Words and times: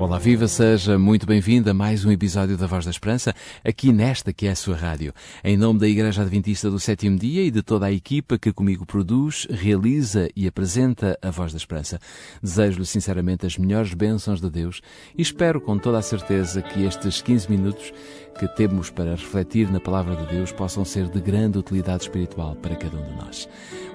Olá, 0.00 0.18
viva, 0.18 0.48
seja 0.48 0.98
muito 0.98 1.26
bem-vindo 1.26 1.68
a 1.68 1.74
mais 1.74 2.06
um 2.06 2.10
episódio 2.10 2.56
da 2.56 2.66
Voz 2.66 2.86
da 2.86 2.90
Esperança, 2.90 3.34
aqui 3.62 3.92
nesta 3.92 4.32
que 4.32 4.46
é 4.46 4.50
a 4.52 4.56
sua 4.56 4.74
rádio. 4.74 5.12
Em 5.44 5.58
nome 5.58 5.78
da 5.78 5.86
Igreja 5.86 6.22
Adventista 6.22 6.70
do 6.70 6.80
Sétimo 6.80 7.18
Dia 7.18 7.42
e 7.42 7.50
de 7.50 7.62
toda 7.62 7.84
a 7.84 7.92
equipa 7.92 8.38
que 8.38 8.50
comigo 8.50 8.86
produz, 8.86 9.46
realiza 9.50 10.30
e 10.34 10.48
apresenta 10.48 11.18
a 11.20 11.30
Voz 11.30 11.52
da 11.52 11.58
Esperança, 11.58 12.00
desejo-lhe 12.42 12.86
sinceramente 12.86 13.44
as 13.44 13.58
melhores 13.58 13.92
bênçãos 13.92 14.40
de 14.40 14.48
Deus 14.48 14.80
e 15.14 15.20
espero 15.20 15.60
com 15.60 15.76
toda 15.76 15.98
a 15.98 16.02
certeza 16.02 16.62
que 16.62 16.82
estes 16.82 17.20
15 17.20 17.50
minutos 17.50 17.92
que 18.40 18.48
temos 18.48 18.88
para 18.88 19.10
refletir 19.10 19.70
na 19.70 19.78
Palavra 19.78 20.16
de 20.16 20.24
Deus 20.34 20.50
possam 20.50 20.82
ser 20.82 21.06
de 21.08 21.20
grande 21.20 21.58
utilidade 21.58 22.04
espiritual 22.04 22.56
para 22.56 22.74
cada 22.74 22.96
um 22.96 23.04
de 23.04 23.14
nós. 23.14 23.46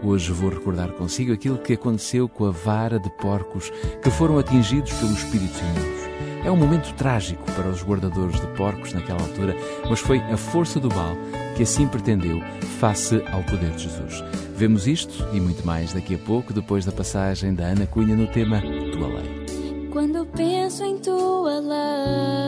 Hoje 0.03 0.31
vou 0.31 0.51
recordar 0.51 0.91
consigo 0.91 1.33
aquilo 1.33 1.57
que 1.57 1.73
aconteceu 1.73 2.29
com 2.29 2.45
a 2.45 2.51
vara 2.51 2.99
de 2.99 3.09
porcos 3.17 3.71
que 4.03 4.11
foram 4.11 4.37
atingidos 4.37 4.93
pelos 4.93 5.17
espíritos 5.17 5.59
imundos. 5.59 6.45
É 6.45 6.51
um 6.51 6.55
momento 6.55 6.93
trágico 6.93 7.43
para 7.53 7.67
os 7.69 7.81
guardadores 7.81 8.39
de 8.39 8.45
porcos 8.49 8.93
naquela 8.93 9.19
altura, 9.19 9.55
mas 9.89 9.99
foi 9.99 10.19
a 10.19 10.37
força 10.37 10.79
do 10.79 10.93
mal 10.93 11.17
que 11.57 11.63
assim 11.63 11.87
pretendeu 11.87 12.39
face 12.79 13.23
ao 13.31 13.41
poder 13.45 13.71
de 13.71 13.85
Jesus. 13.85 14.23
Vemos 14.55 14.85
isto 14.85 15.27
e 15.33 15.41
muito 15.41 15.65
mais 15.65 15.91
daqui 15.91 16.13
a 16.13 16.19
pouco, 16.19 16.53
depois 16.53 16.85
da 16.85 16.91
passagem 16.91 17.55
da 17.55 17.63
Ana 17.63 17.87
Cunha 17.87 18.15
no 18.15 18.27
tema 18.27 18.61
Tua 18.61 19.07
Lei. 19.07 19.89
Quando 19.91 20.23
penso 20.27 20.83
em 20.83 20.99
Tua 20.99 21.59
lei, 21.61 22.44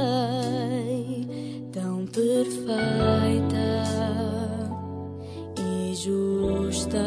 perfeita 2.37 3.57
e 5.57 5.95
justa, 5.95 6.99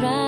para 0.00 0.27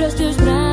para 0.00 0.10
teus 0.12 0.36
braços 0.36 0.69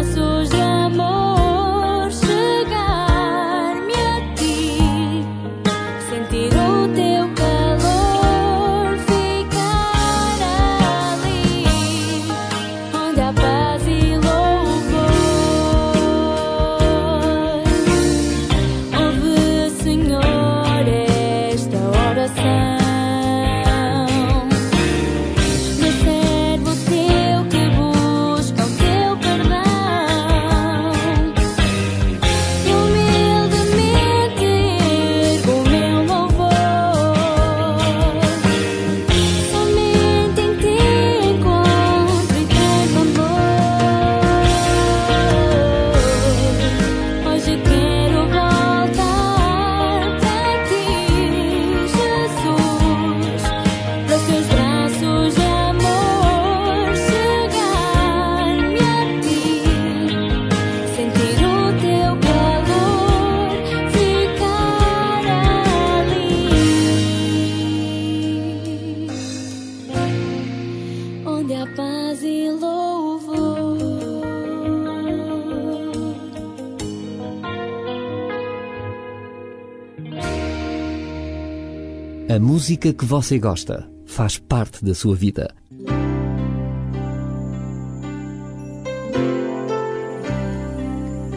A 82.29 82.39
música 82.39 82.91
que 82.91 83.05
você 83.05 83.39
gosta 83.39 83.89
faz 84.05 84.37
parte 84.37 84.83
da 84.83 84.93
sua 84.93 85.15
vida. 85.15 85.55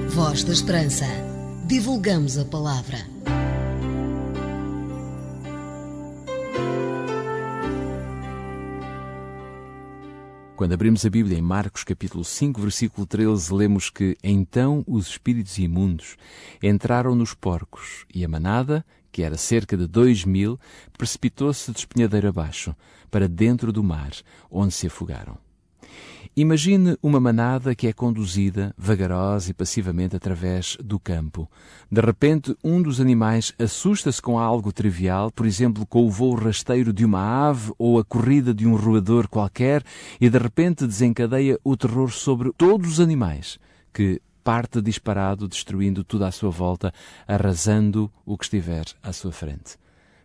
Voz 0.09 0.43
da 0.43 0.53
Esperança. 0.53 1.07
Divulgamos 1.69 2.37
a 2.37 2.45
palavra. 2.45 2.99
Quando 10.61 10.75
abrimos 10.75 11.07
a 11.07 11.09
Bíblia 11.09 11.39
em 11.39 11.41
Marcos 11.41 11.85
capítulo 11.85 12.23
5, 12.23 12.61
versículo 12.61 13.07
13, 13.07 13.55
lemos 13.55 13.89
que 13.89 14.15
então 14.23 14.85
os 14.87 15.09
espíritos 15.09 15.57
imundos 15.57 16.19
entraram 16.63 17.15
nos 17.15 17.33
porcos 17.33 18.05
e 18.15 18.23
a 18.27 18.29
manada, 18.29 18.85
que 19.11 19.23
era 19.23 19.39
cerca 19.39 19.75
de 19.75 19.87
dois 19.87 20.23
mil, 20.23 20.61
precipitou-se 20.99 21.73
de 21.73 21.79
espinhadeiro 21.79 22.29
abaixo, 22.29 22.77
para 23.11 23.27
dentro 23.27 23.73
do 23.73 23.83
mar, 23.83 24.11
onde 24.51 24.75
se 24.75 24.87
afogaram. 24.87 25.39
Imagine 26.37 26.97
uma 27.03 27.19
manada 27.19 27.75
que 27.75 27.89
é 27.89 27.93
conduzida 27.93 28.73
vagarosa 28.79 29.51
e 29.51 29.55
passivamente 29.55 30.15
através 30.15 30.77
do 30.83 30.99
campo. 30.99 31.51
De 31.91 32.01
repente, 32.01 32.57
um 32.63 32.81
dos 32.81 33.01
animais 33.01 33.53
assusta-se 33.59 34.23
com 34.23 34.39
algo 34.39 34.73
trivial, 34.73 35.33
por 35.33 35.45
exemplo, 35.45 35.85
com 35.85 36.07
o 36.07 36.11
voo 36.11 36.35
rasteiro 36.35 36.93
de 36.93 37.05
uma 37.05 37.49
ave 37.49 37.73
ou 37.77 37.99
a 37.99 38.05
corrida 38.05 38.55
de 38.55 38.65
um 38.65 38.77
roedor 38.77 39.29
qualquer, 39.29 39.83
e 40.21 40.31
de 40.31 40.39
repente 40.39 40.87
desencadeia 40.87 41.59
o 41.65 41.77
terror 41.77 42.13
sobre 42.13 42.53
todos 42.57 42.93
os 42.93 43.01
animais, 43.01 43.59
que 43.93 44.23
parte 44.45 44.81
disparado, 44.81 45.49
destruindo 45.49 46.05
tudo 46.05 46.25
à 46.25 46.31
sua 46.31 46.51
volta, 46.51 46.95
arrasando 47.27 48.11
o 48.25 48.39
que 48.39 48.45
estiver 48.45 48.85
à 49.03 49.13
sua 49.13 49.33
frente. 49.33 49.77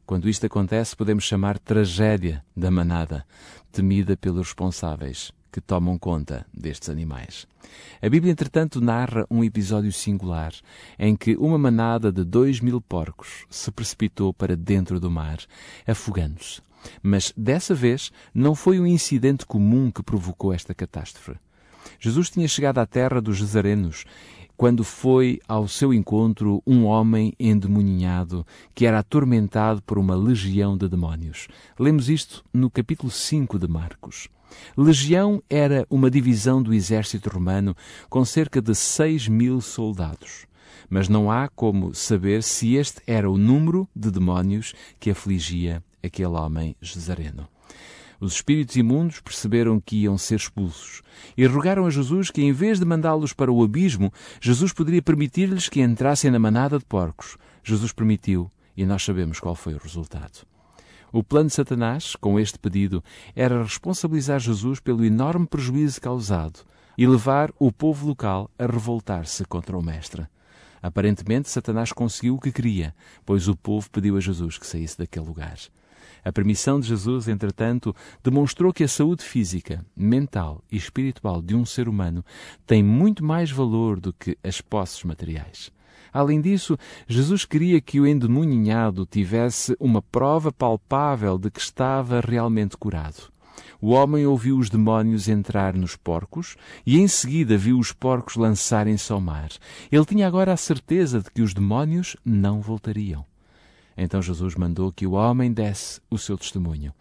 Quando 0.06 0.30
isto 0.30 0.46
acontece, 0.46 0.96
podemos 0.96 1.24
chamar 1.24 1.58
tragédia 1.58 2.46
da 2.56 2.70
manada, 2.70 3.26
temida 3.72 4.16
pelos 4.16 4.48
responsáveis 4.50 5.34
que 5.56 5.62
tomam 5.62 5.98
conta 5.98 6.46
destes 6.54 6.90
animais. 6.90 7.48
A 8.02 8.10
Bíblia, 8.10 8.30
entretanto, 8.30 8.82
narra 8.82 9.26
um 9.32 9.42
episódio 9.42 9.90
singular 9.90 10.52
em 11.00 11.16
que 11.16 11.38
uma 11.38 11.58
manada 11.58 12.12
de 12.12 12.26
dois 12.26 12.60
mil 12.60 12.82
porcos 12.82 13.46
se 13.50 13.72
precipitou 13.72 14.34
para 14.34 14.58
dentro 14.58 15.00
do 15.00 15.10
mar, 15.10 15.38
afogando-se. 15.88 16.62
Mas 17.02 17.34
dessa 17.38 17.74
vez 17.74 18.12
não 18.34 18.54
foi 18.54 18.82
um 18.82 18.86
incidente 18.86 19.46
comum 19.46 19.90
que 19.90 20.04
provocou 20.04 20.52
esta 20.52 20.76
catástrofe. 20.76 21.40
Jesus 22.02 22.30
tinha 22.30 22.50
chegado 22.50 22.80
à 22.80 22.86
terra 22.86 23.22
dos 23.22 23.38
Gesarenos 23.38 24.04
quando 24.58 24.84
foi 24.84 25.40
ao 25.48 25.68
seu 25.68 25.94
encontro 25.94 26.62
um 26.66 26.86
homem 26.86 27.34
endemoninhado 27.40 28.46
que 28.74 28.86
era 28.86 29.00
atormentado 29.00 29.82
por 29.82 29.98
uma 29.98 30.16
legião 30.16 30.78
de 30.78 30.88
demónios. 30.88 31.48
Lemos 31.78 32.10
isto 32.10 32.44
no 32.54 32.70
capítulo 32.70 33.12
5 33.12 33.60
de 33.60 33.68
Marcos. 33.68 34.30
Legião 34.78 35.42
era 35.50 35.86
uma 35.90 36.10
divisão 36.10 36.62
do 36.62 36.74
exército 36.74 37.30
romano 37.30 37.76
com 38.10 38.24
cerca 38.24 38.62
de 38.62 38.74
6 38.74 39.28
mil 39.28 39.60
soldados. 39.62 40.46
Mas 40.90 41.10
não 41.10 41.32
há 41.32 41.48
como 41.50 41.94
saber 41.94 42.44
se 42.44 42.76
este 42.76 43.02
era 43.08 43.30
o 43.30 43.38
número 43.38 43.88
de 43.96 44.12
demónios 44.12 44.74
que 45.00 45.10
afligia 45.10 45.84
aquele 46.02 46.34
homem 46.34 46.76
Gesareno. 46.82 47.55
Os 48.26 48.34
espíritos 48.34 48.76
imundos 48.76 49.20
perceberam 49.20 49.80
que 49.80 49.98
iam 49.98 50.18
ser 50.18 50.38
expulsos 50.38 51.04
e 51.38 51.46
rogaram 51.46 51.86
a 51.86 51.92
Jesus 51.92 52.32
que, 52.32 52.42
em 52.42 52.52
vez 52.52 52.80
de 52.80 52.86
mandá-los 52.86 53.34
para 53.34 53.52
o 53.52 53.64
abismo, 53.64 54.12
Jesus 54.42 54.74
poderia 54.74 55.00
permitir-lhes 55.00 55.70
que 55.70 55.80
entrassem 55.80 56.32
na 56.32 56.40
manada 56.40 56.80
de 56.80 56.86
porcos. 56.86 57.38
Jesus 57.64 57.92
permitiu 57.92 58.50
e 58.76 58.84
nós 58.84 59.04
sabemos 59.04 59.40
qual 59.40 59.54
foi 59.54 59.76
o 59.76 59.78
resultado. 59.78 60.44
O 61.14 61.24
plano 61.24 61.50
de 61.50 61.54
Satanás, 61.54 62.16
com 62.16 62.40
este 62.40 62.58
pedido, 62.58 63.04
era 63.36 63.62
responsabilizar 63.62 64.40
Jesus 64.40 64.80
pelo 64.80 65.06
enorme 65.06 65.46
prejuízo 65.46 66.02
causado 66.02 66.62
e 66.98 67.06
levar 67.06 67.54
o 67.60 67.72
povo 67.72 68.08
local 68.08 68.50
a 68.58 68.66
revoltar-se 68.66 69.46
contra 69.46 69.78
o 69.78 69.84
Mestre. 69.84 70.26
Aparentemente, 70.82 71.48
Satanás 71.48 71.92
conseguiu 71.92 72.38
o 72.38 72.42
que 72.42 72.52
queria, 72.52 72.96
pois 73.24 73.48
o 73.48 73.56
povo 73.56 73.88
pediu 73.92 74.18
a 74.18 74.20
Jesus 74.20 74.58
que 74.58 74.66
saísse 74.66 74.98
daquele 74.98 75.28
lugar. 75.28 75.60
A 76.24 76.32
permissão 76.32 76.80
de 76.80 76.88
Jesus, 76.88 77.28
entretanto, 77.28 77.96
demonstrou 78.24 78.74
que 78.74 78.84
a 78.84 78.88
saúde 78.88 79.24
física, 79.24 79.86
mental 79.96 80.64
e 80.72 80.78
espiritual 80.78 81.42
de 81.42 81.56
um 81.56 81.66
ser 81.66 81.88
humano 81.88 82.24
tem 82.66 82.84
muito 82.84 83.24
mais 83.24 83.52
valor 83.52 84.00
do 84.00 84.14
que 84.14 84.38
as 84.44 84.62
posses 84.62 85.04
materiais. 85.04 85.72
Além 86.12 86.40
disso, 86.40 86.78
Jesus 87.08 87.44
queria 87.44 87.82
que 87.82 88.00
o 88.00 88.08
endemoninhado 88.08 89.06
tivesse 89.06 89.76
uma 89.80 90.02
prova 90.02 90.52
palpável 90.52 91.38
de 91.38 91.52
que 91.52 91.60
estava 91.60 92.22
realmente 92.22 92.78
curado. 92.78 93.36
O 93.82 93.90
homem 93.90 94.26
ouviu 94.26 94.58
os 94.58 94.70
demónios 94.70 95.28
entrar 95.28 95.74
nos 95.74 95.96
porcos 95.96 96.56
e 96.86 97.00
em 97.00 97.08
seguida 97.08 97.58
viu 97.58 97.78
os 97.78 97.92
porcos 97.92 98.36
lançarem-se 98.36 99.12
ao 99.12 99.20
mar. 99.20 99.50
Ele 99.92 100.06
tinha 100.06 100.26
agora 100.26 100.54
a 100.54 100.58
certeza 100.58 101.20
de 101.20 101.30
que 101.30 101.42
os 101.42 101.54
demónios 101.54 102.16
não 102.24 102.62
voltariam. 102.62 103.26
Então 103.98 104.22
Jesus 104.22 104.56
mandou 104.56 104.92
que 104.92 105.08
o 105.08 105.12
homem 105.12 105.52
desse 105.52 106.02
o 106.10 106.18
seu 106.18 106.38
testemunho. 106.38 106.94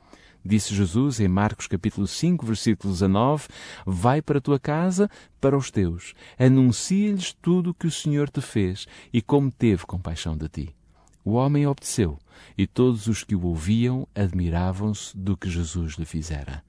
Disse 0.46 0.75
Jesus 0.75 1.20
em 1.20 1.29
Marcos 1.29 1.67
capítulo 1.67 2.06
5, 2.06 2.44
versículo 2.44 2.93
19: 2.93 3.49
Vai 3.87 4.20
para 4.20 4.38
a 4.38 4.43
tua 4.43 4.61
casa, 4.61 5.08
para 5.41 5.56
os 5.56 5.70
teus, 5.70 6.12
anuncia-lhes 6.38 7.32
tudo 7.32 7.70
o 7.70 7.75
que 7.75 7.87
o 7.87 7.91
Senhor 7.91 8.29
te 8.29 8.43
fez 8.43 8.87
e 9.11 9.23
como 9.23 9.50
teve 9.50 9.87
compaixão 9.87 10.37
de 10.37 10.49
ti. 10.49 10.76
O 11.25 11.32
homem 11.32 11.67
obedeceu, 11.67 12.19
e 12.58 12.67
todos 12.67 13.06
os 13.06 13.25
que 13.25 13.35
o 13.35 13.47
ouviam 13.47 14.06
admiravam-se 14.14 15.17
do 15.17 15.35
que 15.35 15.49
Jesus 15.49 15.94
lhe 15.94 16.05
fizera. 16.05 16.62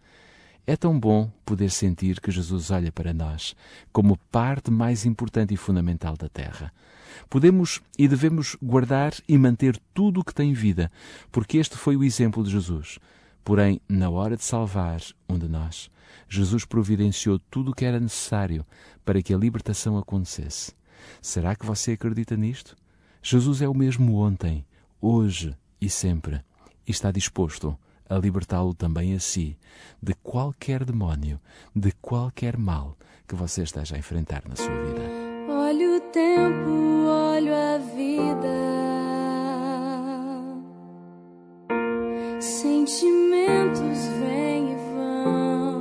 É 0.66 0.78
tão 0.78 0.98
bom 0.98 1.30
poder 1.46 1.70
sentir 1.70 2.22
que 2.22 2.32
Jesus 2.32 2.72
olha 2.72 2.92
para 2.92 3.14
nós 3.14 3.54
como 3.92 4.18
parte 4.32 4.72
mais 4.72 5.06
importante 5.06 5.54
e 5.54 5.58
fundamental 5.58 6.16
da 6.16 6.30
Terra. 6.30 6.72
Podemos 7.30 7.82
e 7.98 8.08
devemos 8.08 8.58
guardar 8.62 9.14
e 9.28 9.38
manter 9.38 9.80
tudo 9.94 10.20
o 10.20 10.24
que 10.24 10.34
tem 10.34 10.54
vida, 10.54 10.92
porque 11.32 11.58
este 11.58 11.78
foi 11.78 11.96
o 11.96 12.04
exemplo 12.04 12.44
de 12.44 12.52
Jesus. 12.52 13.00
Porém, 13.44 13.80
na 13.88 14.10
hora 14.10 14.36
de 14.36 14.44
salvar 14.44 15.00
um 15.30 15.38
de 15.38 15.48
nós, 15.48 15.90
Jesus 16.28 16.66
providenciou 16.66 17.40
tudo 17.40 17.72
o 17.72 17.74
que 17.74 17.86
era 17.86 18.00
necessário 18.00 18.66
para 19.04 19.22
que 19.22 19.34
a 19.34 19.38
libertação 19.38 19.98
acontecesse. 19.98 20.74
Será 21.22 21.56
que 21.56 21.66
você 21.66 21.92
acredita 21.92 22.36
nisto? 22.36 22.76
Jesus 23.22 23.62
é 23.62 23.68
o 23.68 23.74
mesmo 23.74 24.18
ontem, 24.18 24.66
hoje 25.00 25.56
e 25.80 25.90
sempre, 25.90 26.42
e 26.88 26.92
está 26.92 27.12
disposto 27.12 27.78
a 28.10 28.18
libertá-lo 28.18 28.74
também 28.74 29.14
a 29.16 29.20
si 29.20 29.58
de 30.02 30.14
qualquer 30.16 30.84
demónio, 30.84 31.40
de 31.76 31.92
qualquer 31.94 32.58
mal 32.58 32.98
que 33.28 33.36
você 33.36 33.64
esteja 33.64 33.96
a 33.96 34.00
enfrentar 34.00 34.44
na 34.48 34.56
sua 34.56 34.70
vida. 34.84 35.02
Olho 35.50 35.98
o 35.98 36.00
tempo, 36.12 36.85
vida. 37.96 38.56
Sentimentos 42.40 44.08
vêm 44.20 44.74
e 44.74 44.76
vão. 44.94 45.75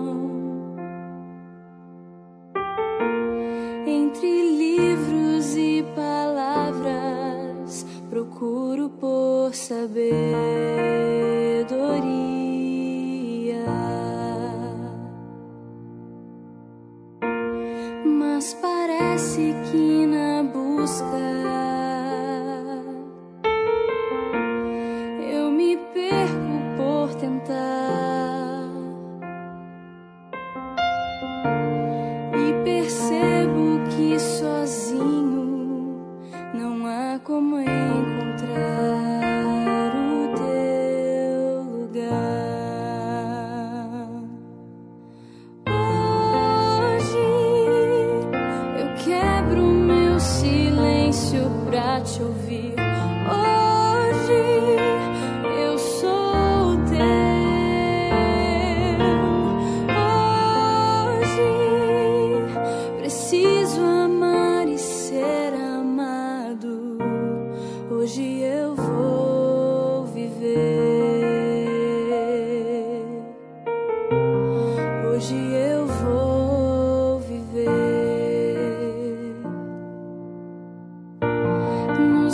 Te 52.04 52.22
ouvir. 52.22 52.74
Hoje 52.76 53.63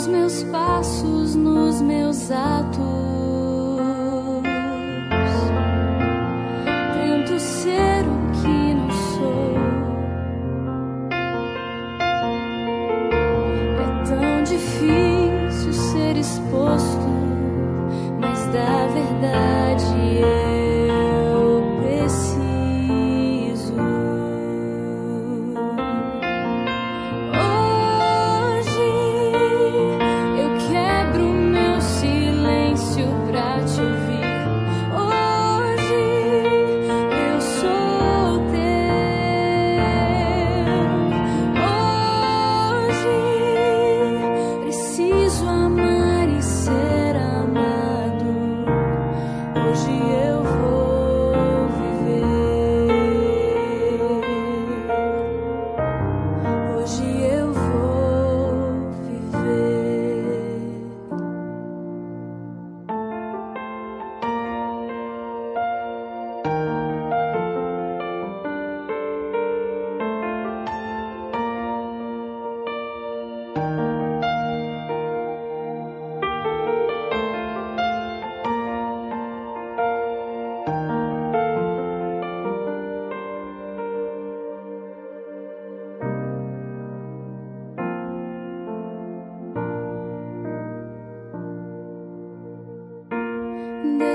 meus 0.07 0.43
passos, 0.43 1.35
nos 1.35 1.81
meus 1.81 2.31
atos. 2.31 3.30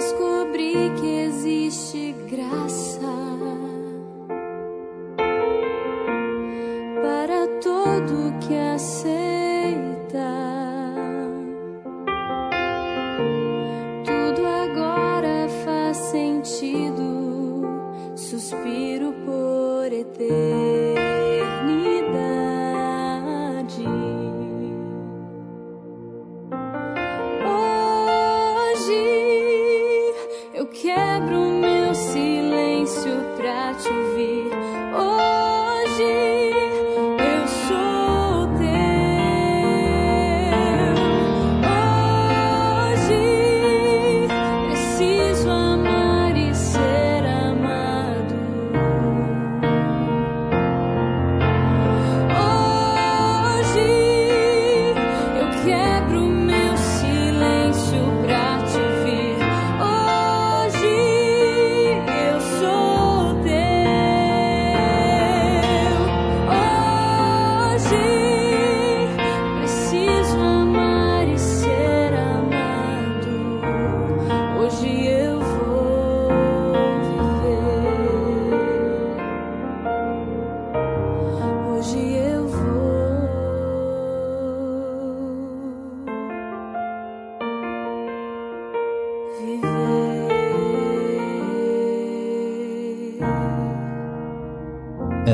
descobri 0.06 0.92
que 1.00 1.24
existe 1.24 2.14
graça 2.30 3.00
para 7.02 7.48
todo 7.60 8.38
que 8.46 8.54
aceita. 8.54 10.28
Tudo 14.04 14.46
agora 14.46 15.48
faz 15.64 15.96
sentido, 15.96 17.64
suspiro 18.14 19.12
por 19.24 19.92
eterno. 19.92 20.55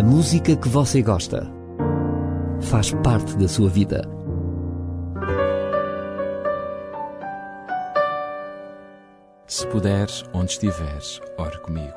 A 0.02 0.04
música 0.04 0.56
que 0.56 0.68
você 0.68 1.00
gosta 1.00 1.48
faz 2.62 2.90
parte 3.04 3.36
da 3.36 3.46
sua 3.46 3.68
vida. 3.68 4.02
Se 9.46 9.64
puderes, 9.68 10.24
onde 10.32 10.50
estiveres, 10.50 11.20
ore 11.38 11.56
comigo. 11.60 11.94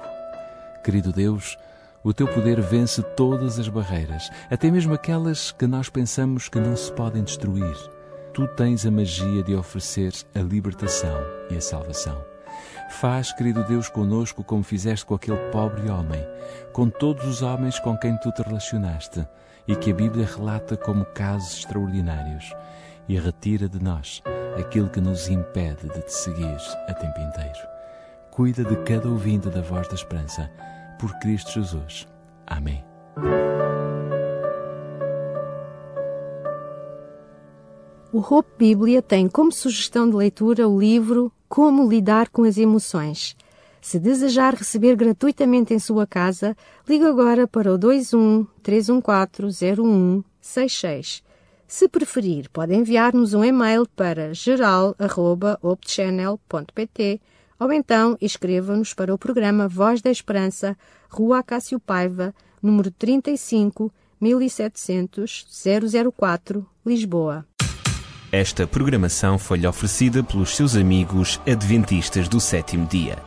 Querido 0.83 1.11
Deus, 1.11 1.57
o 2.03 2.13
teu 2.13 2.27
poder 2.27 2.61
vence 2.61 3.01
todas 3.01 3.57
as 3.57 3.67
barreiras, 3.69 4.29
até 4.51 4.69
mesmo 4.69 4.93
aquelas 4.93 5.51
que 5.51 5.65
nós 5.65 5.89
pensamos 5.89 6.47
que 6.47 6.59
não 6.59 6.75
se 6.75 6.91
podem 6.91 7.23
destruir. 7.23 7.75
Tu 8.35 8.47
tens 8.49 8.85
a 8.85 8.91
magia 8.91 9.41
de 9.41 9.55
oferecer 9.55 10.13
a 10.35 10.41
libertação 10.41 11.17
e 11.49 11.55
a 11.55 11.61
salvação. 11.61 12.34
Faz, 12.89 13.31
querido 13.33 13.63
Deus, 13.63 13.89
conosco 13.89 14.43
como 14.43 14.63
fizeste 14.63 15.05
com 15.05 15.15
aquele 15.15 15.37
pobre 15.51 15.89
homem, 15.89 16.25
com 16.71 16.89
todos 16.89 17.25
os 17.25 17.41
homens 17.41 17.79
com 17.79 17.97
quem 17.97 18.17
tu 18.17 18.31
te 18.31 18.41
relacionaste 18.41 19.27
e 19.67 19.75
que 19.75 19.91
a 19.91 19.95
Bíblia 19.95 20.25
relata 20.25 20.77
como 20.77 21.05
casos 21.05 21.57
extraordinários, 21.57 22.53
e 23.07 23.19
retira 23.19 23.69
de 23.69 23.81
nós 23.81 24.21
aquilo 24.59 24.89
que 24.89 25.01
nos 25.01 25.27
impede 25.27 25.87
de 25.89 26.01
te 26.01 26.13
seguir 26.13 26.57
a 26.87 26.93
tempo 26.93 27.19
inteiro. 27.19 27.67
Cuida 28.31 28.63
de 28.63 28.75
cada 28.77 29.07
ouvinte 29.07 29.49
da 29.49 29.61
voz 29.61 29.87
da 29.87 29.95
esperança, 29.95 30.49
por 30.99 31.13
Cristo 31.19 31.51
Jesus. 31.51 32.07
Amém. 32.47 32.83
O 38.11 38.19
Hope 38.19 38.49
Bíblia 38.57 39.01
tem 39.01 39.27
como 39.27 39.51
sugestão 39.51 40.09
de 40.09 40.15
leitura 40.15 40.67
o 40.67 40.79
livro 40.79 41.31
Como 41.47 41.89
Lidar 41.89 42.29
com 42.29 42.43
as 42.43 42.57
Emoções. 42.57 43.37
Se 43.81 43.99
desejar 43.99 44.55
receber 44.55 44.95
gratuitamente 44.95 45.73
em 45.73 45.79
sua 45.79 46.07
casa, 46.07 46.57
ligue 46.89 47.05
agora 47.05 47.47
para 47.47 47.73
o 47.73 47.77
21 47.77 48.45
314 48.63 49.75
0166. 49.75 51.23
Se 51.67 51.87
preferir, 51.87 52.49
pode 52.51 52.73
enviar-nos 52.73 53.33
um 53.33 53.43
e-mail 53.43 53.87
para 53.95 54.33
geral.opchannel.pt 54.33 57.21
ou 57.59 57.71
então 57.71 58.17
escreva-nos 58.19 58.93
para 58.93 59.13
o 59.13 59.17
programa 59.17 59.67
Voz 59.67 60.01
da 60.01 60.11
Esperança, 60.11 60.77
Rua 61.09 61.39
Acácio 61.39 61.79
Paiva, 61.79 62.35
número 62.61 62.91
35 62.91 63.91
1700 64.19 65.47
004, 66.13 66.65
Lisboa. 66.85 67.45
Esta 68.35 68.67
programação 68.67 69.39
foi-lhe 69.39 69.65
oferecida 69.65 70.21
pelos 70.21 70.57
seus 70.57 70.75
amigos 70.75 71.39
adventistas 71.47 72.27
do 72.27 72.37
sétimo 72.41 72.85
dia. 72.85 73.17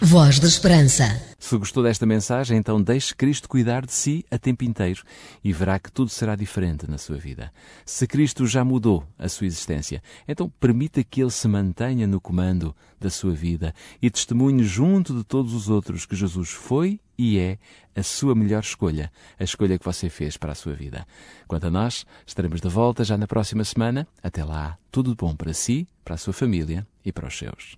Voz 0.00 0.38
da 0.38 0.48
Esperança. 0.48 1.33
Se 1.44 1.58
gostou 1.58 1.82
desta 1.82 2.06
mensagem, 2.06 2.56
então 2.56 2.80
deixe 2.80 3.14
Cristo 3.14 3.50
cuidar 3.50 3.84
de 3.84 3.92
si 3.92 4.24
a 4.30 4.38
tempo 4.38 4.64
inteiro 4.64 5.02
e 5.44 5.52
verá 5.52 5.78
que 5.78 5.92
tudo 5.92 6.08
será 6.08 6.34
diferente 6.34 6.90
na 6.90 6.96
sua 6.96 7.18
vida. 7.18 7.52
Se 7.84 8.06
Cristo 8.06 8.46
já 8.46 8.64
mudou 8.64 9.06
a 9.18 9.28
sua 9.28 9.46
existência, 9.46 10.02
então 10.26 10.48
permita 10.58 11.04
que 11.04 11.20
Ele 11.20 11.30
se 11.30 11.46
mantenha 11.46 12.06
no 12.06 12.18
comando 12.18 12.74
da 12.98 13.10
sua 13.10 13.32
vida 13.32 13.74
e 14.00 14.08
testemunhe 14.08 14.64
junto 14.64 15.14
de 15.14 15.22
todos 15.22 15.52
os 15.52 15.68
outros 15.68 16.06
que 16.06 16.16
Jesus 16.16 16.48
foi 16.48 16.98
e 17.18 17.38
é 17.38 17.58
a 17.94 18.02
sua 18.02 18.34
melhor 18.34 18.60
escolha, 18.60 19.12
a 19.38 19.44
escolha 19.44 19.78
que 19.78 19.84
você 19.84 20.08
fez 20.08 20.38
para 20.38 20.52
a 20.52 20.54
sua 20.54 20.72
vida. 20.72 21.06
Quanto 21.46 21.66
a 21.66 21.70
nós, 21.70 22.06
estaremos 22.26 22.62
de 22.62 22.68
volta 22.70 23.04
já 23.04 23.18
na 23.18 23.26
próxima 23.26 23.64
semana. 23.64 24.08
Até 24.22 24.42
lá, 24.42 24.78
tudo 24.90 25.14
bom 25.14 25.36
para 25.36 25.52
si, 25.52 25.86
para 26.02 26.14
a 26.14 26.18
sua 26.18 26.32
família 26.32 26.86
e 27.04 27.12
para 27.12 27.28
os 27.28 27.36
seus. 27.36 27.76